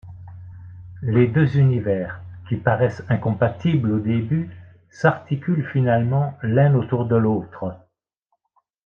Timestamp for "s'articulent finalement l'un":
4.89-6.73